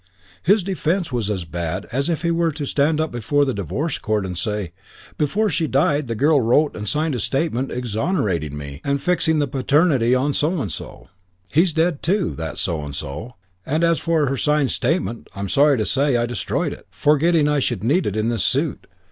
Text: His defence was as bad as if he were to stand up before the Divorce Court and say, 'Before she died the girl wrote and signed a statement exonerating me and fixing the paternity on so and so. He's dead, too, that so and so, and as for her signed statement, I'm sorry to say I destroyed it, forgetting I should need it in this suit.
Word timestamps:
His 0.41 0.63
defence 0.63 1.11
was 1.11 1.29
as 1.29 1.45
bad 1.45 1.85
as 1.91 2.09
if 2.09 2.23
he 2.23 2.31
were 2.31 2.51
to 2.53 2.65
stand 2.65 2.99
up 2.99 3.11
before 3.11 3.45
the 3.45 3.53
Divorce 3.53 3.99
Court 3.99 4.25
and 4.25 4.35
say, 4.35 4.71
'Before 5.19 5.47
she 5.47 5.67
died 5.67 6.07
the 6.07 6.15
girl 6.15 6.41
wrote 6.41 6.75
and 6.75 6.89
signed 6.89 7.13
a 7.13 7.19
statement 7.19 7.71
exonerating 7.71 8.57
me 8.57 8.81
and 8.83 8.99
fixing 8.99 9.37
the 9.37 9.45
paternity 9.47 10.15
on 10.15 10.33
so 10.33 10.59
and 10.59 10.71
so. 10.71 11.09
He's 11.51 11.71
dead, 11.71 12.01
too, 12.01 12.33
that 12.33 12.57
so 12.57 12.81
and 12.83 12.95
so, 12.95 13.35
and 13.63 13.83
as 13.83 13.99
for 13.99 14.25
her 14.25 14.37
signed 14.37 14.71
statement, 14.71 15.27
I'm 15.35 15.49
sorry 15.49 15.77
to 15.77 15.85
say 15.85 16.17
I 16.17 16.25
destroyed 16.25 16.73
it, 16.73 16.87
forgetting 16.89 17.47
I 17.47 17.59
should 17.59 17.83
need 17.83 18.07
it 18.07 18.15
in 18.15 18.29
this 18.29 18.43
suit. 18.43 18.87